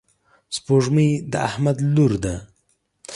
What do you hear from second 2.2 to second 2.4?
ده.